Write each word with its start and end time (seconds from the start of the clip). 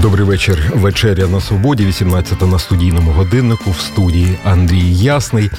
Добрий 0.00 0.24
вечір. 0.24 0.72
Вечеря 0.74 1.26
на 1.26 1.40
свободі, 1.40 1.84
18 1.86 2.42
на 2.42 2.58
студійному 2.58 3.10
годиннику 3.10 3.70
в 3.70 3.80
студії 3.80 4.38
Андрій 4.44 4.94
Ясний. 4.94 5.50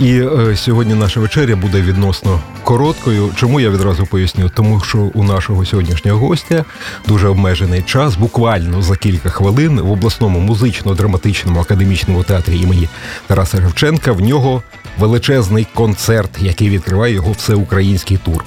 І 0.00 0.20
е, 0.20 0.56
сьогодні 0.56 0.94
наша 0.94 1.20
вечеря 1.20 1.56
буде 1.56 1.80
відносно 1.80 2.40
короткою. 2.64 3.30
Чому 3.36 3.60
я 3.60 3.70
відразу 3.70 4.06
поясню? 4.06 4.50
Тому 4.54 4.80
що 4.80 4.98
у 4.98 5.24
нашого 5.24 5.66
сьогоднішнього 5.66 6.26
гостя 6.26 6.64
дуже 7.08 7.28
обмежений 7.28 7.82
час, 7.82 8.16
буквально 8.16 8.82
за 8.82 8.96
кілька 8.96 9.28
хвилин 9.28 9.80
в 9.80 9.92
обласному 9.92 10.40
музично-драматичному 10.40 11.60
академічному 11.60 12.22
театрі 12.22 12.58
імені 12.58 12.88
Тараса 13.26 13.60
Шевченка 13.60 14.12
в 14.12 14.20
нього 14.20 14.62
величезний 14.98 15.66
концерт, 15.74 16.30
який 16.40 16.70
відкриває 16.70 17.14
його 17.14 17.32
всеукраїнський 17.32 18.16
тур. 18.16 18.44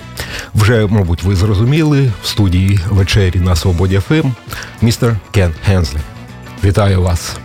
Вже, 0.56 0.88
мабуть, 0.88 1.24
ви 1.24 1.36
зрозуміли 1.36 2.12
в 2.24 2.28
студії 2.28 2.80
вечері 2.90 3.40
на 3.40 3.56
свободі 3.56 4.00
ФМ 4.00 4.30
містер 4.82 5.16
Кен 5.32 5.54
Хензлі. 5.66 6.00
Вітаю 6.64 7.02
вас. 7.02 7.38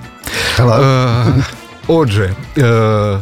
Е, 0.59 1.43
Отже, 1.87 2.35
е, 2.59 3.19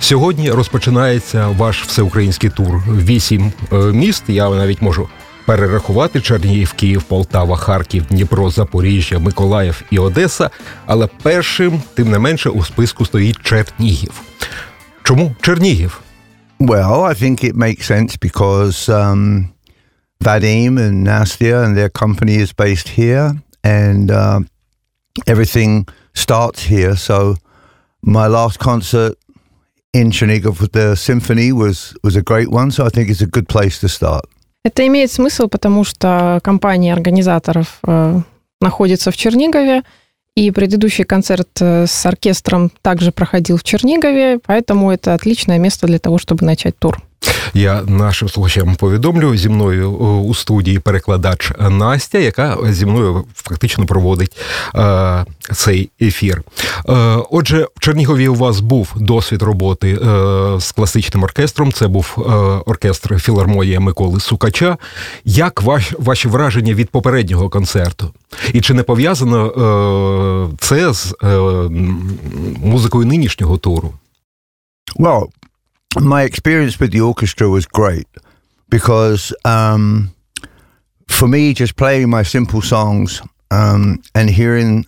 сьогодні 0.00 0.50
розпочинається 0.50 1.48
ваш 1.48 1.82
всеукраїнський 1.82 2.50
тур. 2.50 2.82
Вісім 2.88 3.52
е, 3.72 3.76
міст. 3.76 4.22
Я 4.28 4.50
навіть 4.50 4.82
можу 4.82 5.08
перерахувати: 5.46 6.20
Чернігів, 6.20 6.72
Київ, 6.72 7.02
Полтава, 7.02 7.56
Харків, 7.56 8.06
Дніпро, 8.06 8.50
Запоріжжя, 8.50 9.18
Миколаїв 9.18 9.82
і 9.90 9.98
Одеса. 9.98 10.50
Але 10.86 11.08
першим, 11.22 11.82
тим 11.94 12.10
не 12.10 12.18
менше, 12.18 12.50
у 12.50 12.64
списку 12.64 13.06
стоїть 13.06 13.42
Чернігів. 13.42 14.12
Чому 15.03 15.35
Чернігів? 15.41 16.01
Well, 16.59 17.03
I 17.03 17.13
think 17.13 17.43
it 17.43 17.55
makes 17.55 17.85
sense 17.85 18.17
because 18.17 18.89
um, 18.89 19.53
Vadim 20.23 20.77
and 20.77 21.07
Nastia 21.07 21.63
and 21.63 21.77
their 21.77 21.89
company 21.89 22.35
is 22.35 22.51
based 22.51 22.89
here, 22.89 23.27
and 23.63 24.11
uh, 24.11 24.41
everything 25.25 25.87
starts 26.13 26.63
here. 26.63 26.95
So, 26.97 27.35
my 28.01 28.27
last 28.27 28.59
concert 28.59 29.13
in 29.93 30.11
Chernihiv 30.11 30.59
with 30.59 30.73
the 30.73 30.95
symphony 30.95 31.53
was 31.53 31.77
was 32.03 32.15
a 32.17 32.21
great 32.21 32.49
one. 32.49 32.71
So, 32.71 32.85
I 32.85 32.89
think 32.89 33.09
it's 33.09 33.21
a 33.21 33.31
good 33.35 33.47
place 33.47 33.79
to 33.79 33.87
start. 33.87 34.25
Это 34.65 34.85
имеет 34.85 35.11
смысл, 35.11 35.47
потому 35.47 35.85
что 35.85 36.39
компания 36.43 36.93
организаторов 36.93 37.79
э, 37.87 38.21
находится 38.59 39.09
в 39.11 39.15
Чернигове, 39.15 39.83
И 40.36 40.50
предыдущий 40.50 41.04
концерт 41.04 41.48
э, 41.60 41.86
с 41.86 42.06
оркестром 42.06 42.70
также 42.82 43.12
проходил 43.12 43.56
в 43.56 43.62
Чернигове, 43.62 44.40
поэтому 44.44 44.90
это 44.90 45.14
отличное 45.14 45.58
место 45.58 45.86
для 45.86 45.98
того, 45.98 46.18
чтобы 46.18 46.44
начать 46.44 46.78
тур. 46.78 47.02
Я 47.54 47.82
нашим 47.82 48.28
слухачам 48.28 48.76
повідомлю 48.76 49.36
зі 49.36 49.48
мною 49.48 49.90
у 49.92 50.34
студії 50.34 50.78
перекладач 50.78 51.52
Настя, 51.70 52.18
яка 52.18 52.58
зі 52.70 52.86
мною 52.86 53.24
фактично 53.34 53.86
проводить 53.86 54.36
е, 54.74 55.24
цей 55.52 55.90
ефір. 56.00 56.42
Е, 56.88 56.92
отже, 57.30 57.66
в 57.76 57.80
Чернігові 57.80 58.28
у 58.28 58.34
вас 58.34 58.60
був 58.60 58.92
досвід 58.96 59.42
роботи 59.42 59.92
е, 59.92 59.96
з 60.60 60.72
класичним 60.72 61.22
оркестром. 61.22 61.72
Це 61.72 61.88
був 61.88 62.14
оркестр 62.66 63.18
філармонія 63.18 63.80
Миколи 63.80 64.20
Сукача. 64.20 64.76
Як 65.24 65.62
ваш, 65.62 65.92
ваші 65.98 66.28
враження 66.28 66.74
від 66.74 66.90
попереднього 66.90 67.48
концерту? 67.48 68.10
І 68.52 68.60
чи 68.60 68.74
не 68.74 68.82
пов'язано 68.82 70.50
це 70.58 70.92
з 70.92 71.14
музикою 72.62 73.06
нинішнього 73.06 73.58
туру? 73.58 73.92
Well, 74.96 75.26
my 75.99 76.23
experience 76.23 76.79
with 76.79 76.91
the 76.91 77.01
orchestra 77.01 77.49
was 77.49 77.65
great 77.65 78.07
because 78.69 79.33
um, 79.45 80.13
for 81.07 81.27
me, 81.27 81.53
just 81.53 81.75
playing 81.75 82.09
my 82.09 82.23
simple 82.23 82.61
songs 82.61 83.21
um, 83.51 84.01
and 84.13 84.29
hearing 84.29 84.85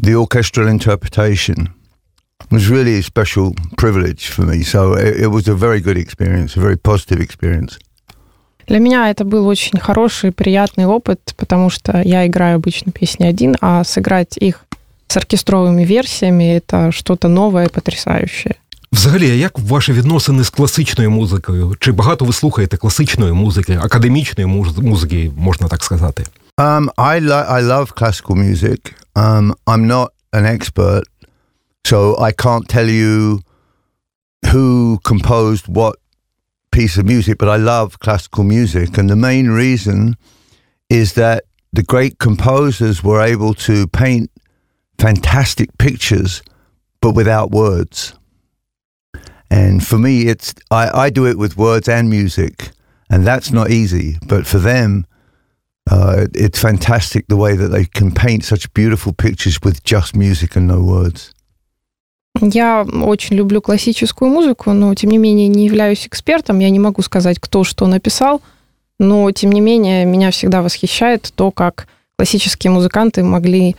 the 0.00 0.14
orchestral 0.14 0.68
interpretation 0.68 1.72
was 2.50 2.68
really 2.68 2.98
a 2.98 3.02
special 3.02 3.54
privilege 3.76 4.28
for 4.28 4.42
me. 4.42 4.62
So 4.62 4.94
it, 4.94 5.22
it 5.22 5.26
was 5.28 5.48
a 5.48 5.54
very 5.54 5.80
good 5.80 5.96
experience, 5.96 6.56
a 6.56 6.60
very 6.60 6.76
positive 6.76 7.20
experience. 7.20 7.78
Для 8.66 8.80
меня 8.80 9.10
это 9.10 9.24
был 9.24 9.46
очень 9.46 9.78
хороший, 9.78 10.32
приятный 10.32 10.86
опыт, 10.86 11.34
потому 11.36 11.70
что 11.70 12.02
я 12.02 12.26
играю 12.26 12.56
обычно 12.56 12.90
песни 12.90 13.24
один, 13.24 13.54
а 13.60 13.84
сыграть 13.84 14.36
их 14.38 14.64
с 15.06 15.16
оркестровыми 15.16 15.84
версиями 15.84 16.56
это 16.56 16.90
что-то 16.90 17.28
новое 17.28 17.66
и 17.66 17.72
потрясающее. 17.72 18.56
Взагалі, 18.92 19.38
як 19.38 19.58
ваші 19.58 19.92
відносини 19.92 20.44
з 20.44 20.50
класичною 20.50 21.10
музикою? 21.10 21.74
Чи 21.80 21.92
багато 21.92 22.24
ви 22.24 22.32
слухаєте 22.32 22.76
класичної 22.76 23.32
музики, 23.32 23.78
академічної 23.82 24.46
музики, 24.76 25.32
можна 25.36 25.68
так 25.68 25.84
сказати? 25.84 26.24
Um, 26.58 26.88
I, 26.96 27.20
lo- 27.20 27.46
I 27.52 27.60
love 27.62 27.92
classical 28.00 28.34
music. 28.34 28.80
Um, 29.14 29.54
I'm 29.66 29.86
not 29.86 30.08
an 30.32 30.44
expert, 30.56 31.04
so 31.90 31.98
I 32.28 32.32
can't 32.44 32.66
tell 32.76 32.88
you 33.02 33.40
who 34.50 34.98
composed 35.12 35.64
what 35.78 35.94
piece 36.76 36.94
of 37.00 37.04
music, 37.14 37.34
but 37.42 37.48
I 37.56 37.58
love 37.74 37.88
classical 38.06 38.44
music. 38.56 38.88
And 38.98 39.06
the 39.14 39.20
main 39.30 39.46
reason 39.64 40.16
is 41.00 41.08
that 41.20 41.38
the 41.78 41.86
great 41.92 42.14
composers 42.28 42.96
were 43.08 43.20
able 43.34 43.52
to 43.68 43.74
paint 44.02 44.30
fantastic 44.98 45.68
pictures, 45.86 46.30
but 47.02 47.12
without 47.20 47.48
words. 47.62 47.96
And 49.51 49.85
for 49.85 49.97
me, 49.97 50.27
it's 50.27 50.53
I, 50.71 51.07
I 51.07 51.09
do 51.09 51.27
it 51.27 51.37
with 51.37 51.57
words 51.57 51.89
and 51.89 52.09
music, 52.09 52.71
and 53.09 53.27
that's 53.27 53.51
not 53.51 53.69
easy. 53.69 54.17
But 54.25 54.47
for 54.47 54.59
them, 54.59 55.05
uh, 55.91 56.27
it's 56.33 56.57
fantastic 56.57 57.27
the 57.27 57.35
way 57.35 57.57
that 57.57 57.67
they 57.67 57.83
can 57.83 58.13
paint 58.13 58.45
such 58.45 58.73
beautiful 58.73 59.11
pictures 59.11 59.61
with 59.61 59.83
just 59.83 60.15
music 60.15 60.55
and 60.55 60.67
no 60.67 60.79
words. 60.81 61.33
Я 62.39 62.83
очень 62.83 63.35
люблю 63.35 63.61
классическую 63.61 64.31
музыку, 64.31 64.71
но 64.71 64.95
тем 64.95 65.11
не 65.11 65.17
менее 65.17 65.49
не 65.49 65.65
являюсь 65.65 66.07
экспертом. 66.07 66.59
Я 66.59 66.69
не 66.69 66.79
могу 66.79 67.01
сказать, 67.01 67.37
кто 67.37 67.65
что 67.65 67.87
написал, 67.87 68.41
но 68.99 69.29
тем 69.31 69.51
не 69.51 69.59
менее 69.59 70.05
меня 70.05 70.31
всегда 70.31 70.61
восхищает 70.61 71.29
то, 71.35 71.51
как 71.51 71.89
классические 72.15 72.71
музыканты 72.71 73.21
могли 73.21 73.75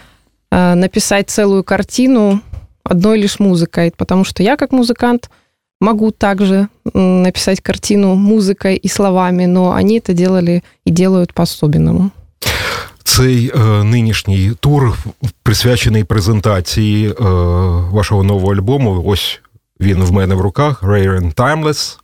э, 0.50 0.74
написать 0.74 1.30
целую 1.30 1.64
картину 1.64 2.42
одной 2.84 3.18
лишь 3.18 3.40
музыкой, 3.40 3.90
потому 3.96 4.24
что 4.24 4.42
я 4.42 4.58
как 4.58 4.72
музыкант– 4.72 5.30
могу 5.81 6.11
также 6.11 6.67
написать 6.93 7.61
картину 7.61 8.15
музыкой 8.15 8.75
и 8.75 8.87
словами, 8.87 9.45
но 9.45 9.73
они 9.73 9.99
это 9.99 10.13
делали 10.13 10.63
и 10.85 10.91
делают 10.91 11.33
по-особенному. 11.33 12.11
Цей 13.03 13.51
е, 13.55 13.83
нинішній 13.83 14.51
тур 14.59 14.97
присвячений 15.43 16.03
презентації 16.03 17.09
е, 17.09 17.13
вашого 17.91 18.23
нового 18.23 18.53
альбому. 18.53 19.03
Ось 19.05 19.39
він 19.79 20.03
в 20.03 20.11
мене 20.11 20.35
в 20.35 20.41
руках 20.41 20.83
Rare 20.83 21.21
and 21.21 21.35
Timeless 21.35 21.97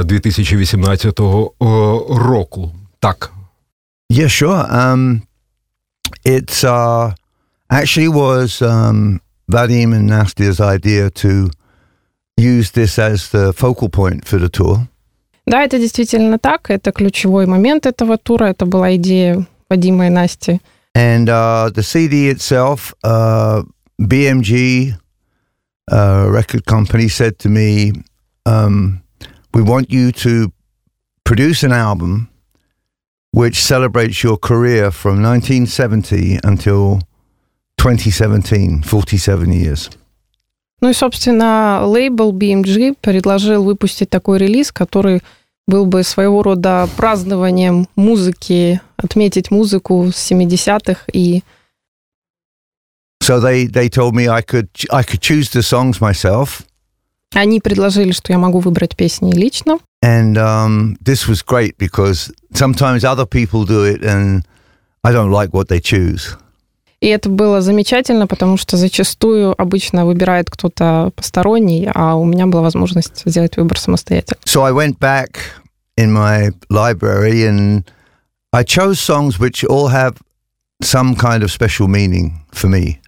е, 0.00 0.04
2018 0.04 1.20
року. 2.10 2.72
Так. 3.00 3.32
Yeah, 4.10 4.28
sure. 4.28 4.66
Um, 4.70 5.22
it's 6.24 6.64
uh, 6.64 7.12
actually 7.70 8.08
was 8.08 8.62
um, 8.62 9.20
Vadim 9.52 9.92
and 9.92 10.06
Nastia's 10.06 10.60
idea 10.60 11.10
to 11.10 11.50
use 12.36 12.70
this 12.72 12.98
as 12.98 13.30
the 13.30 13.52
focal 13.52 13.88
point 13.88 14.24
for 14.24 14.38
the 14.38 14.48
tour. 14.48 14.86
Да, 15.46 15.64
это 15.64 15.78
действительно 15.78 16.38
так. 16.38 16.70
Это 16.70 16.92
ключевой 16.92 17.46
момент 17.46 17.86
этого 17.86 18.18
тура. 18.18 18.46
Это 18.46 18.66
была 18.66 18.96
идея 18.96 19.46
Вадима 19.70 20.06
и 20.06 20.10
Насти. 20.10 20.60
And 20.94 21.28
uh, 21.28 21.70
the 21.70 21.82
CD 21.82 22.28
itself, 22.28 22.92
uh, 23.04 23.62
BMG 24.00 24.94
uh, 25.90 26.28
record 26.30 26.66
company 26.66 27.08
said 27.08 27.38
to 27.38 27.48
me, 27.48 27.92
um, 28.44 29.00
"We 29.54 29.62
want 29.62 29.90
you 29.90 30.12
to 30.12 30.52
produce 31.24 31.62
an 31.62 31.72
album 31.72 32.28
which 33.32 33.62
celebrates 33.62 34.22
your 34.22 34.36
career 34.36 34.90
from 34.90 35.22
1970 35.22 36.40
until 36.44 37.00
2017, 37.78 38.82
47 38.82 39.52
years." 39.52 39.88
Ну 40.83 40.89
и, 40.89 40.93
собственно, 40.93 41.79
лейбл 41.85 42.33
BMG 42.33 42.97
предложил 42.99 43.63
выпустить 43.63 44.09
такой 44.09 44.37
релиз, 44.37 44.73
который 44.73 45.21
был 45.65 45.85
бы 45.85 46.03
своего 46.03 46.43
рода 46.43 46.89
празднованием 46.97 47.87
музыки, 47.95 48.81
отметить 48.97 49.49
музыку 49.49 50.11
с 50.13 50.29
70-х 50.29 51.05
и 51.13 51.41
So 53.23 53.39
they, 53.39 53.65
they 53.65 53.87
told 53.87 54.13
me 54.13 54.27
I 54.27 54.41
could 54.41 54.67
I 54.91 55.03
could 55.03 55.21
choose 55.21 55.53
the 55.53 55.61
songs 55.61 56.01
myself. 56.01 56.65
Они 57.33 57.61
предложили, 57.61 58.11
что 58.11 58.33
я 58.33 58.37
могу 58.37 58.59
выбрать 58.59 58.97
песни 58.97 59.31
лично. 59.31 59.79
And 60.03 60.35
um, 60.35 60.97
this 61.01 61.29
was 61.29 61.41
great 61.41 61.77
because 61.77 62.29
sometimes 62.53 63.05
other 63.05 63.25
people 63.25 63.63
do 63.63 63.85
it 63.85 64.03
and 64.03 64.43
I 65.01 65.13
don't 65.13 65.31
like 65.31 65.53
what 65.53 65.69
they 65.69 65.79
choose. 65.79 66.37
И 67.03 67.07
это 67.07 67.27
было 67.27 67.59
замечательно, 67.59 68.27
потому 68.27 68.55
что 68.55 68.77
зачастую 68.77 69.53
обычно 69.61 70.05
выбирает 70.05 70.49
кто-то 70.49 71.11
посторонний, 71.17 71.89
а 71.93 72.15
у 72.15 72.23
меня 72.23 72.47
была 72.47 72.61
возможность 72.61 73.23
сделать 73.25 73.57
выбор 73.57 73.77
самостоятельно. 73.77 74.39
So 74.45 74.63
I 74.63 74.71
went 74.71 74.99
back 74.99 75.31
in 75.97 76.13
my 76.13 76.53
library 76.69 77.45
and 77.45 77.83
I 78.53 78.63
chose 78.63 79.01
songs 79.01 79.37
which 79.37 79.65
all 79.65 79.89
have 79.89 80.15
some 80.81 81.17
kind 81.17 81.43
of 81.43 81.51
special 81.51 81.89
meaning 81.89 82.35
for 82.53 82.69
me. 82.69 82.99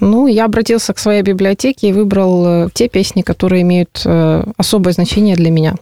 Ну, 0.00 0.26
я 0.26 0.44
обратился 0.44 0.92
к 0.92 0.98
своей 0.98 1.22
библиотеке 1.22 1.88
и 1.88 1.92
выбрал 1.94 2.68
те 2.74 2.90
песни, 2.90 3.22
которые 3.22 3.62
имеют 3.62 4.06
особое 4.58 4.92
значение 4.92 5.36
для 5.36 5.50
меня. 5.50 5.76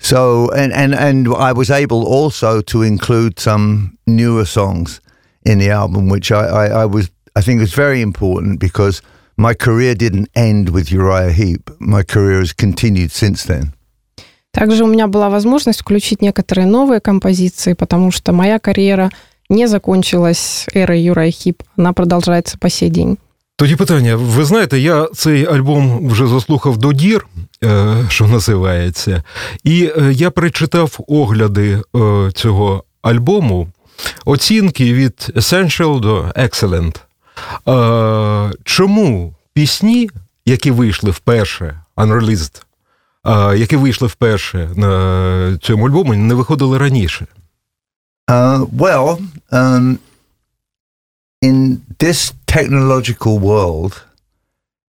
So, 0.00 0.50
and, 0.56 0.72
and, 0.72 0.92
and 0.92 1.32
I 1.38 1.52
was 1.52 1.70
able 1.70 2.04
also 2.04 2.62
to 2.62 2.82
include 2.82 3.38
some 3.38 3.96
newer 4.08 4.44
songs 4.44 5.00
in 5.47 5.59
the 5.59 5.69
album, 5.69 6.09
which 6.09 6.31
I, 6.31 6.45
I, 6.63 6.65
I 6.83 6.85
was 6.85 7.09
I 7.35 7.41
think 7.41 7.61
was 7.61 7.73
very 7.73 8.01
important 8.01 8.59
because 8.59 9.01
my 9.37 9.53
career 9.53 9.95
didn't 9.95 10.27
end 10.35 10.69
with 10.69 10.91
Uriah 10.91 11.31
Heep. 11.31 11.69
My 11.79 12.03
career 12.03 12.39
has 12.39 12.53
continued 12.53 13.11
since 13.11 13.43
then. 13.43 13.73
Также 14.51 14.83
у 14.83 14.87
меня 14.87 15.07
была 15.07 15.29
возможность 15.29 15.81
включить 15.81 16.21
некоторые 16.21 16.67
новые 16.67 16.99
композиции, 16.99 17.73
потому 17.73 18.11
что 18.11 18.33
моя 18.33 18.59
карьера 18.59 19.09
не 19.49 19.67
закончилась 19.67 20.67
ерою 20.73 21.03
Юрая 21.03 21.31
Хіп, 21.31 21.61
вона 21.77 21.93
продовжується 21.93 22.57
по 22.59 22.69
сей 22.69 22.89
день. 22.89 23.17
Тоді 23.55 23.75
питання: 23.75 24.15
ви 24.15 24.45
знаєте, 24.45 24.79
я 24.79 25.07
цей 25.13 25.45
альбом 25.45 26.07
вже 26.07 26.27
заслухав 26.27 26.77
до 26.77 26.93
дір, 26.93 27.27
що 28.09 28.27
називається, 28.27 29.23
і 29.63 29.91
я 30.11 30.31
прочитав 30.31 30.99
огляди 31.07 31.81
цього 32.33 32.83
альбому 33.01 33.67
Оцінки 34.24 34.94
від 34.94 35.32
Essential 35.34 36.00
до 36.00 36.22
Excellent. 36.22 36.96
Е, 37.68 38.52
Чому 38.64 39.34
пісні, 39.52 40.10
які 40.44 40.70
вийшли 40.70 41.10
вперше, 41.10 41.80
Unreleased, 41.96 42.62
е, 43.26 43.58
які 43.58 43.76
вийшли 43.76 44.08
вперше 44.08 44.70
на 44.76 45.58
цьому 45.62 45.86
альбомі, 45.86 46.16
не 46.16 46.34
виходили 46.34 46.78
раніше? 46.78 47.26
Uh, 48.28 48.66
well, 48.66 49.18
um, 49.50 49.98
in 51.40 51.56
this 51.98 52.34
technological 52.46 53.38
world, 53.38 54.02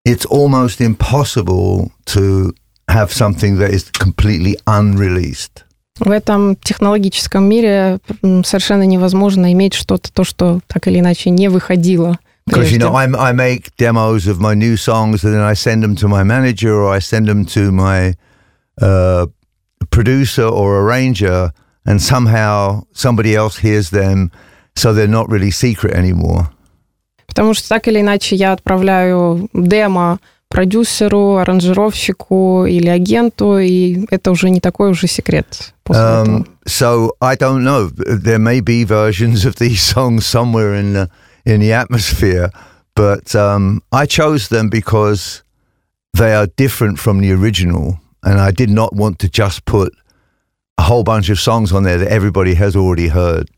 it's 0.05 0.25
almost 0.25 0.81
impossible 0.81 1.91
to 2.05 2.53
have 2.89 3.13
something 3.13 3.57
that 3.59 3.71
is 3.71 3.83
completely 3.91 4.57
unreleased. 4.67 5.63
В 5.99 6.09
этом 6.11 6.55
технологическом 6.55 7.43
мире 7.43 7.99
совершенно 8.43 8.83
невозможно 8.83 9.51
иметь 9.53 9.73
что-то, 9.73 10.11
то, 10.11 10.23
что 10.23 10.59
так 10.67 10.87
или 10.87 10.99
иначе 10.99 11.29
не 11.29 11.49
выходило. 11.49 12.17
Because, 12.49 12.71
you 12.71 12.79
know, 12.79 12.95
I, 12.95 13.05
I 13.05 13.31
make 13.31 13.75
demos 13.77 14.25
of 14.25 14.39
my 14.39 14.55
new 14.55 14.75
songs 14.75 15.23
and 15.23 15.33
then 15.35 15.41
I 15.41 15.53
send 15.53 15.83
them 15.83 15.95
to 15.97 16.07
my 16.07 16.23
manager 16.23 16.81
or 16.81 16.95
I 16.95 16.99
send 16.99 17.27
them 17.27 17.45
to 17.53 17.71
my 17.71 18.15
uh, 18.81 19.27
producer 19.91 20.45
or 20.45 20.81
arranger 20.81 21.51
and 21.85 22.01
somehow 22.01 22.83
somebody 22.91 23.35
else 23.35 23.57
hears 23.57 23.91
them, 23.91 24.31
so 24.75 24.93
they're 24.93 25.07
not 25.07 25.29
really 25.29 25.51
secret 25.51 25.93
anymore. 25.93 26.47
Потому 27.27 27.53
что 27.53 27.69
так 27.69 27.87
или 27.87 28.01
иначе 28.01 28.35
я 28.35 28.53
отправляю 28.53 29.49
демо 29.53 30.19
продюсеру, 30.49 31.37
аранжировщику 31.37 32.65
или 32.65 32.87
агенту, 32.89 33.59
и 33.59 34.05
это 34.09 34.31
уже 34.31 34.49
не 34.49 34.59
такой 34.59 34.89
уже 34.89 35.07
секрет. 35.07 35.73
Um, 35.90 36.44
so 36.66 37.12
I 37.20 37.34
don't 37.34 37.62
know. 37.64 37.88
There 37.88 38.38
may 38.38 38.60
be 38.60 38.84
versions 38.84 39.44
of 39.44 39.56
these 39.56 39.82
songs 39.82 40.26
somewhere 40.26 40.74
in 40.74 40.94
the 40.94 41.08
in 41.44 41.60
the 41.60 41.72
atmosphere, 41.72 42.50
but 42.94 43.34
um, 43.34 43.82
I 43.92 44.06
chose 44.06 44.48
them 44.48 44.70
because 44.70 45.42
they 46.14 46.34
are 46.34 46.46
different 46.56 46.98
from 46.98 47.20
the 47.20 47.32
original, 47.32 48.00
and 48.22 48.40
I 48.40 48.50
did 48.50 48.70
not 48.70 48.94
want 48.94 49.18
to 49.18 49.28
just 49.28 49.64
put 49.64 49.92
a 50.78 50.82
whole 50.82 51.04
bunch 51.04 51.28
of 51.28 51.38
songs 51.38 51.72
on 51.72 51.82
there 51.82 51.98
that 51.98 52.08
everybody 52.08 52.54
has 52.54 52.74
already 52.76 53.08
heard. 53.08 53.48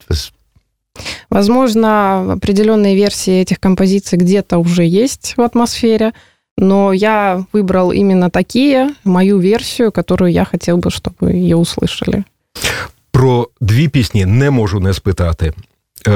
Возможно, 1.31 2.32
определенные 2.32 2.97
версии 2.97 3.41
этих 3.41 3.61
композиций 3.61 4.19
где-то 4.19 4.58
уже 4.58 4.85
есть 4.85 5.35
в 5.37 5.43
атмосфере, 5.43 6.12
но 6.62 6.94
я 6.94 7.44
выбрал 7.54 7.92
именно 7.92 8.30
такие, 8.30 8.94
мою 9.04 9.40
версію, 9.40 9.92
которую 9.92 10.31
я 10.31 10.46
хотів 10.46 10.78
би, 10.78 10.92
щоб 10.92 11.13
її 11.22 11.56
услышали. 11.56 12.24
Про 13.12 13.48
дві 13.62 13.88
пісні 13.88 14.25
не 14.25 14.52
можу 14.52 14.80
не 14.80 14.94
спитати. 14.94 15.54
Е, 16.08 16.12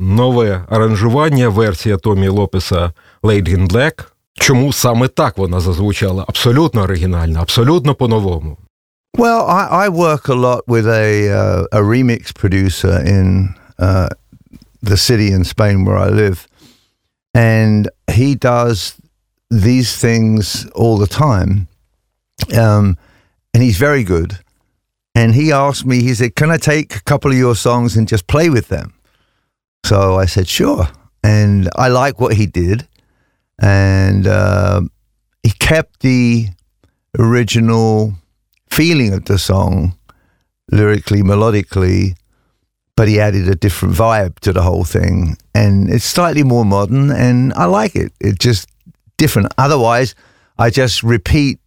Нове 0.00 0.64
аранжування, 0.68 1.48
версія 1.48 1.96
Томі 1.96 2.28
Лопеса 2.28 2.92
«Lady 3.22 3.58
in 3.58 3.68
Black». 3.68 4.04
Чому 4.34 4.72
саме 4.72 5.08
так 5.08 5.38
вона 5.38 5.60
зазвучала? 5.60 6.24
Абсолютно 6.28 6.82
оригінально, 6.82 7.40
абсолютно 7.40 7.94
по-новому. 7.94 8.56
Well, 9.18 9.46
I, 9.48 9.86
I 9.86 9.88
work 9.88 10.28
a 10.28 10.34
lot 10.34 10.62
with 10.66 10.86
a, 10.88 11.06
uh, 11.30 11.78
a 11.78 11.80
remix 11.92 12.32
producer 12.32 12.94
in 13.14 13.54
uh, 13.78 14.08
the 14.82 14.96
city 14.96 15.28
in 15.36 15.44
Spain 15.44 15.84
where 15.84 15.98
I 15.98 16.10
live. 16.22 16.38
And 17.36 17.88
he 18.08 18.34
does 18.34 18.78
these 19.60 19.96
things 19.96 20.68
all 20.70 20.98
the 20.98 21.06
time. 21.06 21.68
Um, 22.56 22.98
and 23.52 23.62
he's 23.62 23.78
very 23.78 24.04
good. 24.04 24.38
And 25.14 25.34
he 25.34 25.52
asked 25.52 25.86
me, 25.86 26.02
he 26.02 26.14
said, 26.14 26.34
Can 26.34 26.50
I 26.50 26.56
take 26.56 26.96
a 26.96 27.02
couple 27.02 27.30
of 27.30 27.36
your 27.36 27.54
songs 27.54 27.96
and 27.96 28.08
just 28.08 28.26
play 28.26 28.50
with 28.50 28.68
them? 28.68 28.94
So 29.84 30.18
I 30.18 30.26
said, 30.26 30.48
Sure. 30.48 30.88
And 31.22 31.70
I 31.76 31.88
like 31.88 32.20
what 32.20 32.34
he 32.34 32.46
did. 32.46 32.86
And 33.60 34.26
uh, 34.26 34.82
he 35.42 35.50
kept 35.50 36.00
the 36.00 36.48
original 37.18 38.14
feeling 38.68 39.14
of 39.14 39.26
the 39.26 39.38
song, 39.38 39.96
lyrically, 40.72 41.22
melodically, 41.22 42.16
but 42.96 43.08
he 43.08 43.20
added 43.20 43.48
a 43.48 43.54
different 43.54 43.94
vibe 43.94 44.38
to 44.40 44.52
the 44.52 44.62
whole 44.62 44.84
thing. 44.84 45.36
And 45.54 45.88
it's 45.90 46.04
slightly 46.04 46.42
more 46.42 46.64
modern, 46.64 47.10
and 47.10 47.52
I 47.54 47.66
like 47.66 47.94
it. 47.94 48.12
It 48.20 48.40
just 48.40 48.68
different. 49.16 49.52
Otherwise, 49.56 50.14
I 50.58 50.70
just 50.70 51.02
repeat 51.02 51.58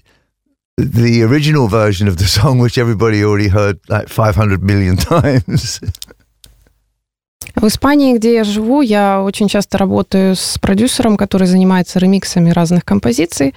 the 0.77 1.23
original 1.23 1.67
version 1.67 2.07
of 2.07 2.17
the 2.17 2.25
song, 2.38 2.59
which 2.59 2.77
everybody 2.77 3.23
already 3.23 3.49
heard 3.49 3.79
like 3.89 4.09
500 4.09 4.63
million 4.63 4.97
times. 5.13 5.81
В 7.55 7.65
Испании, 7.65 8.15
где 8.15 8.35
я 8.35 8.44
живу, 8.44 8.81
я 8.81 9.23
очень 9.23 9.47
часто 9.47 9.79
работаю 9.79 10.35
с 10.35 10.59
продюсером, 10.59 11.17
который 11.17 11.47
занимается 11.47 11.97
ремиксами 11.97 12.51
разных 12.51 12.85
композиций. 12.85 13.55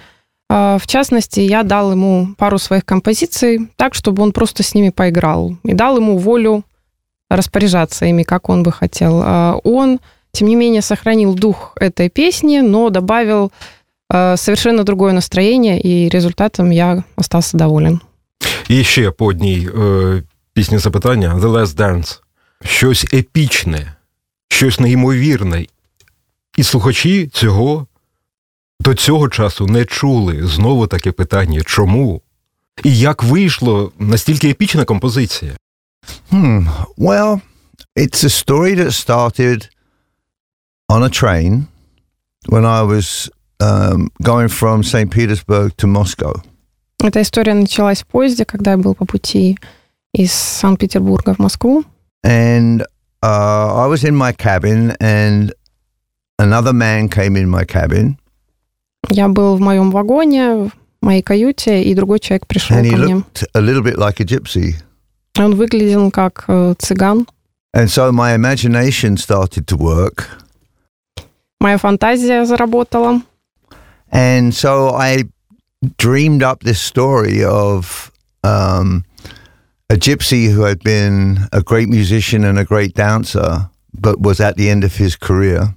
В 0.49 0.83
частности, 0.87 1.41
я 1.41 1.63
дал 1.63 1.93
ему 1.93 2.29
пару 2.39 2.59
своих 2.59 2.85
композиций 2.85 3.71
так, 3.77 3.95
чтобы 3.95 4.23
он 4.23 4.33
просто 4.33 4.63
с 4.63 4.75
ними 4.75 4.89
поиграл. 4.89 5.57
И 5.65 5.75
дал 5.75 5.99
ему 5.99 6.17
волю 6.17 6.65
распоряжаться 7.29 8.07
ими, 8.07 8.23
как 8.23 8.49
он 8.49 8.63
бы 8.63 8.73
хотел. 8.73 9.23
Он, 9.65 10.01
тем 10.33 10.49
не 10.49 10.57
менее, 10.57 10.83
сохранил 10.83 11.35
дух 11.35 11.73
этой 11.79 12.09
песни, 12.09 12.61
но 12.61 12.89
добавил 12.91 13.53
совершенно 14.37 14.85
другое 14.85 15.13
настроение, 15.13 15.81
і 15.85 16.09
результатом 16.09 16.73
я 16.73 17.05
остався 17.17 17.57
доволен. 17.57 18.01
І 18.69 18.85
ще 18.85 19.11
по 19.11 19.27
одній 19.27 19.69
е, 19.79 20.23
пісні 20.53 20.79
запитання 20.79 21.35
The 21.35 21.49
Last 21.49 21.77
Dance. 21.77 22.21
Щось 22.65 23.07
епічне, 23.15 23.95
щось 24.49 24.81
неймовірне. 24.81 25.67
І 26.57 26.63
слухачі 26.63 27.27
цього 27.33 27.87
до 28.81 28.95
цього 28.95 29.29
часу 29.29 29.67
не 29.67 29.85
чули 29.85 30.47
знову 30.47 30.87
таке 30.87 31.13
питання, 31.13 31.63
чому? 31.63 32.23
І 32.85 32.99
як 32.99 33.23
вийшло 33.23 33.93
настільки 33.99 34.51
епічна 34.51 34.85
композиція? 34.85 35.57
Hmm. 36.33 36.69
Well, 36.99 37.41
it's 37.97 38.25
a 38.25 38.31
story 38.31 38.75
that 38.75 38.93
started 38.93 39.69
on 40.89 41.03
a 41.03 41.11
train 41.23 41.67
when 42.47 42.65
I 42.65 42.83
was 42.83 43.31
um, 43.60 44.10
going 44.22 44.48
from 44.50 44.84
St. 44.84 45.10
Petersburg 45.12 45.76
to 45.78 45.88
Moscow. 45.88 46.42
Эта 47.04 47.22
история 47.22 47.54
началась 47.54 48.02
в 48.02 48.08
поезде, 48.08 48.46
когда 48.46 48.72
я 48.72 48.78
был 48.78 48.96
по 48.96 49.06
пути 49.06 49.58
из 50.14 50.32
Санкт-Петербурга 50.34 51.34
в 51.36 51.40
Москву. 51.40 51.84
And 52.26 52.82
uh, 53.22 53.76
I 53.76 53.88
was 53.88 54.04
in 54.04 54.16
my 54.16 54.32
cabin, 54.34 54.96
and 55.00 55.54
another 56.40 56.74
man 56.74 57.10
came 57.10 57.36
in 57.36 57.50
my 57.50 57.66
cabin. 57.66 58.18
Я 59.10 59.28
был 59.28 59.56
в 59.58 59.62
моем 59.62 59.92
вагоне, 59.92 60.56
в 60.56 60.72
моей 61.02 61.22
каюте, 61.22 61.84
и 61.84 61.94
другой 61.94 62.20
человек 62.20 62.48
пришел 62.48 62.78
and 62.78 62.90
ко 62.90 62.96
he 62.96 62.98
мне. 62.98 63.14
looked 63.16 63.44
a 63.54 63.62
little 63.62 63.84
bit 63.84 63.98
like 63.98 64.20
a 64.20 64.26
gypsy. 64.26 64.76
Он 65.38 65.56
выглядел 65.56 66.10
как 66.12 66.46
э, 66.48 66.74
цыган. 66.80 67.28
And 67.76 67.90
so 67.90 68.12
my 68.12 68.34
imagination 68.36 69.18
started 69.18 69.66
to 69.68 69.78
work. 69.78 70.28
Моя 71.60 71.78
фантазия 71.78 72.46
заработала. 72.46 73.22
And 74.12 74.54
so 74.54 74.90
I 74.90 75.26
dreamed 75.98 76.44
up 76.44 76.64
this 76.64 76.82
story 76.82 77.44
of 77.44 78.12
um, 78.44 79.04
a 79.90 79.96
gypsy 79.96 80.50
who 80.52 80.62
had 80.62 80.80
been 80.84 81.48
a 81.52 81.62
great 81.62 81.90
musician 81.90 82.44
and 82.44 82.58
a 82.58 82.66
great 82.66 82.94
dancer, 82.94 83.70
but 83.94 84.22
was 84.22 84.40
at 84.40 84.56
the 84.58 84.70
end 84.70 84.84
of 84.84 84.96
his 84.96 85.16
career. 85.16 85.76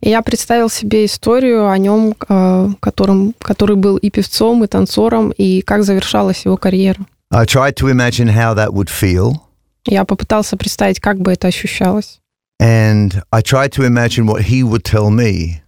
И 0.00 0.08
я 0.08 0.22
представил 0.22 0.70
себе 0.70 1.04
историю 1.04 1.68
о 1.68 1.76
нем, 1.78 2.14
э, 2.28 2.68
которым, 2.80 3.34
который 3.40 3.76
был 3.76 3.98
и 3.98 4.10
певцом, 4.10 4.64
и 4.64 4.66
танцором, 4.66 5.30
и 5.30 5.60
как 5.60 5.84
завершалась 5.84 6.44
его 6.46 6.56
карьера. 6.56 7.06
I 7.30 7.44
tried 7.44 7.76
to 7.76 7.88
imagine 7.88 8.28
how 8.28 8.54
that 8.54 8.72
would 8.72 8.88
feel. 8.88 9.40
Я 9.84 10.04
попытался 10.04 10.56
представить, 10.56 11.00
как 11.00 11.18
бы 11.18 11.32
это 11.32 11.48
ощущалось. 11.48 12.20
And 12.60 13.22
I 13.30 13.42
tried 13.42 13.72
to 13.72 13.84
imagine 13.84 14.26
what 14.26 14.42
he 14.42 14.62
would 14.62 14.82
tell 14.82 15.10
me 15.10 15.60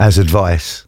as 0.00 0.18
advice. 0.18 0.86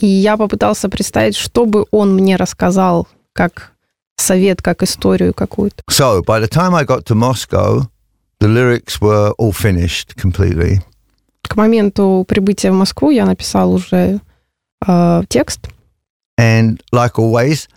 И 0.00 0.06
я 0.06 0.36
попытался 0.36 0.88
представить, 0.88 1.36
что 1.36 1.64
бы 1.64 1.86
он 1.90 2.14
мне 2.14 2.36
рассказал, 2.36 3.08
как 3.32 3.72
совет, 4.16 4.62
как 4.62 4.82
историю 4.82 5.32
какую-то. 5.32 5.82
So, 5.90 6.22
by 6.22 6.40
the 6.40 6.48
time 6.48 6.74
I 6.74 6.84
got 6.84 7.04
to 7.06 7.14
Moscow, 7.14 7.88
the 8.40 8.48
lyrics 8.48 9.00
were 9.00 9.32
all 9.38 9.52
finished 9.52 10.14
completely. 10.16 10.80
К 11.42 11.56
моменту 11.56 12.24
прибытия 12.28 12.72
в 12.72 12.74
Москву 12.74 13.10
я 13.10 13.24
написал 13.24 13.72
уже 13.72 14.20
э, 14.86 15.22
текст. 15.28 15.68
And 16.38 16.82
like 16.92 17.18
always, 17.18 17.68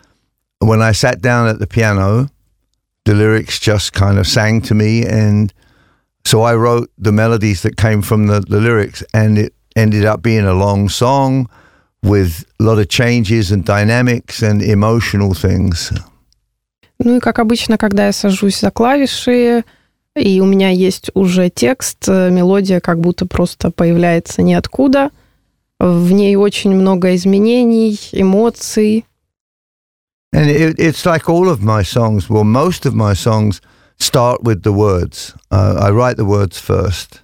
when 0.60 0.82
I 0.82 0.92
sat 0.92 1.22
down 1.22 1.48
at 1.48 1.60
the 1.60 1.68
piano, 1.68 2.30
the 3.06 3.14
lyrics 3.14 3.60
just 3.60 3.94
kind 3.94 4.18
of 4.18 4.28
sang 4.28 4.62
to 4.64 4.76
me. 4.76 5.06
And 5.06 5.54
so 6.26 6.42
I 6.42 6.56
wrote 6.56 6.90
the 6.98 7.12
melodies 7.12 7.62
that 7.62 7.78
came 7.78 8.02
from 8.02 8.28
the, 8.28 8.42
the 8.42 8.60
lyrics, 8.60 9.04
and 9.14 9.38
it 9.38 9.54
ended 9.76 10.06
up 10.06 10.22
being 10.22 10.46
a 10.46 10.54
long 10.54 10.90
song 10.90 11.50
with 12.02 12.46
a 12.60 12.64
lot 12.64 12.80
of 12.80 12.88
changes 12.88 13.52
and 13.52 13.64
dynamics 13.64 14.42
and 14.42 14.62
emotional 14.62 15.34
things. 15.34 15.92
Ну 17.00 17.18
и 17.18 17.20
как 17.20 17.40
обычно, 17.40 17.78
когда 17.78 18.08
я 18.08 18.12
сажусь 18.12 18.60
за 18.60 18.72
клавиши, 18.72 19.64
и 20.16 20.42
у 20.42 20.46
меня 20.46 20.70
есть 20.70 21.12
уже 21.14 21.50
текст, 21.50 22.08
мелодия 22.08 22.82
как 22.82 23.00
будто 23.00 23.26
просто 23.26 23.72
появляется 23.72 24.42
ниоткуда. 24.42 25.12
В 25.80 26.12
ней 26.12 26.36
очень 26.36 26.76
много 26.76 27.16
изменений, 27.16 27.98
эмоций. 28.12 29.06
And 30.34 30.48
it, 30.50 30.78
it's 30.78 31.06
like 31.06 31.28
all 31.30 31.50
of 31.50 31.64
my 31.64 31.82
songs, 31.82 32.30
well, 32.30 32.44
most 32.44 32.86
of 32.86 32.94
my 32.94 33.14
songs 33.14 33.62
start 33.98 34.44
with 34.44 34.64
the 34.64 34.74
words. 34.74 35.34
Uh, 35.50 35.76
I 35.80 35.90
write 35.90 36.18
the 36.18 36.26
words 36.26 36.60
first. 36.60 37.22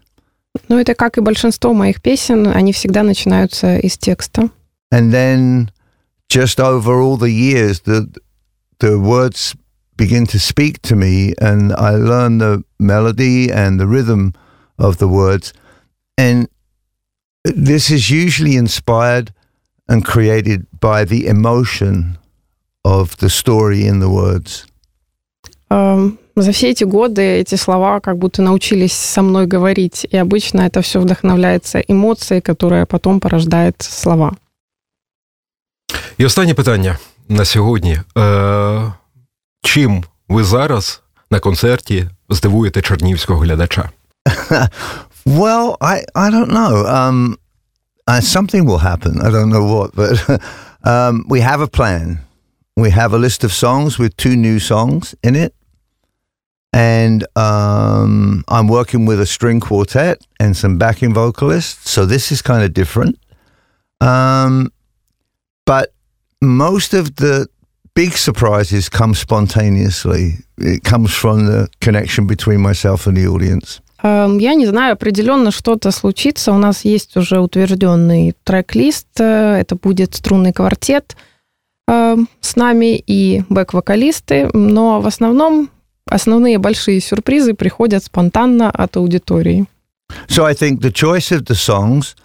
Ну, 0.69 0.79
это 0.79 0.95
как 0.95 1.17
и 1.17 1.21
большинство 1.21 1.73
моих 1.73 2.01
песен, 2.01 2.47
они 2.47 2.71
всегда 2.71 3.03
начинаются 3.03 3.77
из 3.77 3.97
текста. 3.97 4.49
And 4.91 5.11
then 5.11 5.69
just 6.29 6.59
over 6.59 7.01
all 7.01 7.17
the 7.17 7.31
years, 7.31 7.81
the, 7.81 8.07
the 8.79 8.99
words 8.99 9.55
begin 9.97 10.25
to 10.27 10.39
speak 10.39 10.81
to 10.83 10.95
me, 10.95 11.33
and 11.39 11.73
I 11.73 11.95
learn 11.95 12.37
the 12.39 12.63
melody 12.79 13.51
and 13.51 13.79
the 13.79 13.87
rhythm 13.87 14.33
of 14.77 14.97
the 14.97 15.07
words. 15.07 15.53
And 16.17 16.47
this 17.43 17.89
is 17.89 18.09
usually 18.09 18.55
inspired 18.55 19.33
and 19.87 20.03
created 20.03 20.67
by 20.79 21.05
the 21.05 21.27
emotion 21.27 22.17
of 22.83 23.17
the 23.17 23.29
story 23.29 23.85
in 23.85 23.99
the 23.99 24.09
words. 24.09 24.65
Um, 25.69 26.17
за 26.35 26.51
все 26.51 26.69
эти 26.69 26.83
годы 26.83 27.21
эти 27.21 27.55
слова 27.55 27.99
как 27.99 28.17
будто 28.17 28.41
научились 28.41 28.93
со 28.93 29.21
мной 29.21 29.47
говорить, 29.47 30.07
и 30.13 30.17
обычно 30.17 30.61
это 30.61 30.81
все 30.81 30.99
вдохновляется 30.99 31.79
эмоцией, 31.79 32.41
которая 32.41 32.85
потом 32.85 33.19
порождает 33.19 33.75
слова. 33.81 34.35
І 36.17 36.25
останнє 36.25 36.53
питання 36.53 36.97
на 37.29 37.45
сьогодні. 37.45 37.99
Е, 38.17 38.93
Чим 39.61 40.03
ви 40.29 40.43
зараз 40.43 41.01
на 41.31 41.39
концерті 41.39 42.09
здивуєте 42.29 42.81
чернівського 42.81 43.39
глядача? 43.39 43.89
well, 45.25 45.77
I, 45.81 46.03
I 46.15 46.29
don't 46.29 46.51
know. 46.51 46.85
Um, 46.85 47.37
uh, 48.07 48.21
something 48.21 48.65
will 48.65 48.77
happen. 48.77 49.21
I 49.21 49.29
don't 49.31 49.49
know 49.49 49.65
what, 49.75 49.89
but 49.95 50.41
um, 50.83 51.25
we 51.27 51.41
have 51.41 51.61
a 51.61 51.67
plan. 51.67 52.19
We 52.77 52.89
have 52.91 53.13
a 53.13 53.17
list 53.17 53.43
of 53.43 53.51
songs 53.53 53.97
with 53.97 54.11
two 54.17 54.35
new 54.35 54.59
songs 54.59 55.15
in 55.23 55.35
it. 55.35 55.53
And 56.73 57.25
um, 57.37 58.43
I'm 58.49 58.67
working 58.67 59.05
with 59.05 59.21
a 59.21 59.25
string 59.25 59.61
quartet 59.61 60.25
and 60.39 60.57
some 60.57 60.77
backing 60.77 61.13
vocalists. 61.13 61.89
So 61.89 62.05
this 62.05 62.31
is 62.31 62.41
kind 62.41 62.63
of 62.63 62.73
different. 62.73 63.17
Um, 64.01 64.71
but 65.65 65.93
most 66.41 66.93
of 66.93 67.15
the 67.15 67.47
big 67.93 68.17
surprises 68.17 68.89
come 68.89 69.13
spontaneously. 69.13 70.39
It 70.57 70.83
comes 70.83 71.13
from 71.13 71.45
the 71.45 71.69
connection 71.79 72.27
between 72.27 72.59
myself 72.61 73.07
and 73.07 73.15
the 73.15 73.25
audience. 73.27 73.81
Я 74.03 74.53
не 74.53 74.67
знаю, 74.67 74.93
определенно 74.93 75.49
что-то 75.51 75.91
случится. 75.91 76.51
У 76.51 76.57
нас 76.57 76.85
есть 76.85 77.17
уже 77.17 77.39
утвержденный 77.39 78.35
трек-лист. 78.43 79.07
Это 79.17 79.75
будет 79.75 80.13
струнный 80.13 80.53
квартет 80.53 81.15
с 81.87 82.55
нами 82.55 82.97
и 82.97 83.43
бэк-вокалисты. 83.49 84.49
Но 84.53 84.99
в 85.01 85.07
основном 85.07 85.71
основные 86.10 86.58
большие 86.58 87.00
сюрпризы 87.00 87.54
приходят 87.54 88.04
спонтанно 88.04 88.70
от 88.70 88.96
аудитории. 88.96 89.66
So 90.28 90.44
I 90.44 90.54
think 90.54 90.80
the 90.80 90.92
choice 90.92 91.30
of 91.30 91.44
the 91.46 91.54
songs– 91.54 92.14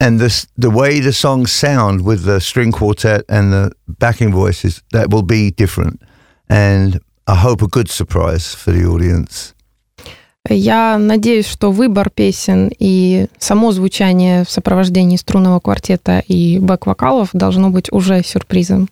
and 0.00 0.20
the 0.20 0.46
the 0.56 0.70
way 0.70 1.00
the 1.00 1.12
songs 1.12 1.52
sound 1.52 2.02
with 2.02 2.24
the 2.24 2.40
string 2.40 2.72
quartet 2.72 3.24
and 3.28 3.52
the 3.52 3.72
backing 3.86 4.32
voices 4.32 4.82
that 4.92 5.10
will 5.10 5.22
be 5.22 5.50
different, 5.50 6.00
and 6.48 7.00
I 7.26 7.34
hope 7.34 7.62
a 7.62 7.68
good 7.68 7.90
surprise 7.90 8.54
for 8.54 8.72
the 8.72 8.86
audience. 8.86 9.54
Я 10.50 10.96
надеюсь, 10.98 11.46
что 11.46 11.72
выбор 11.72 12.08
песен 12.10 12.70
и 12.78 13.26
само 13.38 13.72
звучание 13.72 14.44
в 14.44 14.50
сопровождении 14.50 15.16
струнного 15.16 15.60
квартета 15.60 16.22
и 16.26 16.58
бэк-вокалов 16.58 17.30
должно 17.34 17.68
быть 17.68 17.92
уже 17.92 18.22
сюрпризом. 18.22 18.88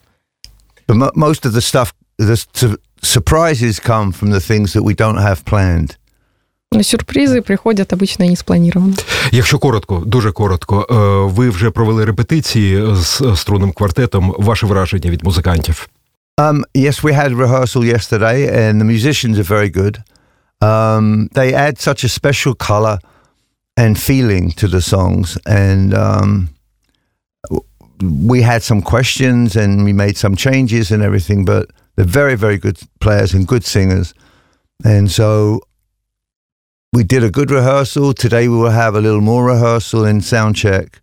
But 0.87 1.15
most 1.15 1.47
of 1.47 1.53
the 1.53 1.63
stuff, 1.63 1.95
the 2.19 2.79
surprises 3.06 3.80
come 3.80 4.12
from 4.12 4.30
the 4.32 4.40
things 4.40 4.74
that 4.74 4.84
we 4.84 4.94
don't 4.94 5.18
have 5.18 5.44
planned. 5.46 5.98
Сюрпризи 6.82 7.42
приходять 7.42 7.94
обично 7.94 8.26
не 8.26 8.36
спланировано. 8.36 8.94
Якщо 9.32 9.60
коротко, 9.60 10.04
дуже 10.06 10.32
коротко, 10.32 10.86
ви 11.36 11.50
вже 11.50 11.72
провели 11.72 12.06
репетиції 12.06 12.96
з 12.96 13.36
струнним 13.36 13.72
квартетом. 13.72 14.36
Ваше 14.38 14.66
враження 14.66 15.12
від 15.12 15.24
музикантів? 15.24 15.90
Um, 16.38 16.64
yes, 16.76 17.04
we 17.04 17.14
had 17.14 17.34
rehearsal 17.34 17.84
yesterday, 17.84 18.40
and 18.62 18.82
the 18.82 18.86
musicians 18.86 19.38
are 19.38 19.50
very 19.58 19.70
good. 19.70 19.96
Um, 20.62 21.28
they 21.34 21.54
add 21.54 21.76
such 21.80 22.04
a 22.04 22.10
special 22.20 22.54
color 22.70 22.98
and 23.84 23.94
feeling 24.10 24.46
to 24.62 24.68
the 24.68 24.82
songs, 24.94 25.38
and 25.46 25.94
um, 25.94 26.32
we 28.02 28.42
had 28.42 28.62
some 28.64 28.82
questions 28.82 29.56
and 29.56 29.84
we 29.84 29.94
made 29.94 30.18
some 30.18 30.36
changes 30.36 30.92
and 30.92 31.04
everything. 31.04 31.46
But 31.46 31.70
they're 31.96 32.06
very, 32.06 32.36
very 32.36 32.58
good 32.58 32.80
players 33.00 33.34
and 33.34 33.48
good 33.48 33.66
singers, 33.66 34.14
and 34.84 35.10
so 35.12 35.62
we 36.94 37.04
did 37.04 37.24
a 37.24 37.30
good 37.30 37.52
rehearsal. 37.52 38.14
Today 38.14 38.48
we 38.48 38.58
will 38.58 38.72
have 38.72 38.96
a 38.96 39.02
little 39.02 39.22
more 39.22 39.46
rehearsal 39.46 40.06
and 40.06 40.24
sound 40.24 40.56
check 40.56 41.02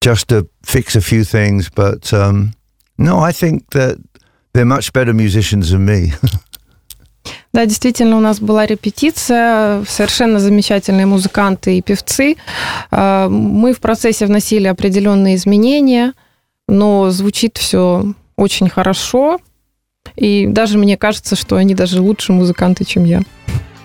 just 0.00 0.28
to 0.28 0.48
fix 0.64 0.96
a 0.96 1.00
few 1.00 1.24
things. 1.24 1.68
But 1.68 2.12
um, 2.12 2.54
no, 2.96 3.18
I 3.18 3.32
think 3.32 3.70
that 3.70 3.98
they're 4.52 4.64
much 4.64 4.92
better 4.92 5.12
musicians 5.12 5.70
than 5.70 5.84
me. 5.84 6.12
Да, 7.52 7.66
действительно, 7.66 8.16
у 8.16 8.20
нас 8.20 8.40
была 8.40 8.66
репетиция, 8.66 9.84
совершенно 9.86 10.38
замечательные 10.38 11.06
музыканты 11.06 11.78
и 11.78 11.82
певцы. 11.82 12.36
Мы 12.90 13.72
в 13.72 13.80
процессе 13.80 14.26
вносили 14.26 14.66
определенные 14.66 15.34
изменения, 15.34 16.14
но 16.68 17.10
звучит 17.10 17.58
все 17.58 18.14
очень 18.36 18.68
хорошо. 18.68 19.40
И 20.15 20.47
даже 20.47 20.77
мне 20.77 20.97
кажется, 20.97 21.35
что 21.35 21.55
они 21.55 21.75
даже 21.75 22.01
лучше 22.01 22.33
музыканты, 22.33 22.85
чем 22.85 23.05
я. 23.05 23.21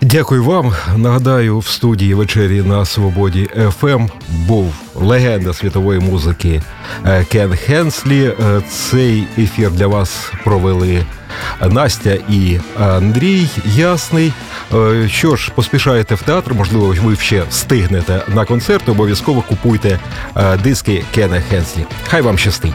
Дякую 0.00 0.44
вам. 0.44 0.72
Нагадаю, 0.96 1.58
в 1.58 1.66
студії 1.66 2.14
вечері 2.14 2.62
на 2.62 2.84
Свободі 2.84 3.48
ФМ 3.80 4.06
був 4.46 4.74
легенда 4.94 5.54
світової 5.54 6.00
музики 6.00 6.62
е, 7.06 7.24
Кен 7.24 7.56
Хенслі. 7.56 8.24
Е, 8.24 8.60
цей 8.70 9.24
ефір 9.38 9.70
для 9.70 9.86
вас 9.86 10.32
провели 10.44 11.04
Настя 11.68 12.18
і 12.28 12.60
Андрій 12.80 13.48
Ясний. 13.64 14.32
Е, 14.74 15.08
що 15.08 15.36
ж, 15.36 15.52
поспішаєте 15.54 16.14
в 16.14 16.22
театр, 16.22 16.54
можливо, 16.54 16.94
ви 17.02 17.16
ще 17.16 17.42
встигнете 17.50 18.22
на 18.28 18.44
концерт. 18.44 18.88
Обов'язково 18.88 19.42
купуйте 19.48 19.98
диски 20.62 21.04
Кена 21.14 21.40
Хенслі. 21.40 21.84
Хай 22.08 22.22
вам 22.22 22.38
щастить. 22.38 22.74